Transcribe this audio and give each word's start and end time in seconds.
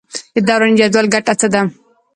د 0.33 0.35
دوراني 0.47 0.75
جدول 0.79 1.05
ګټه 1.13 1.33
څه 1.39 1.47
ده. 1.53 1.61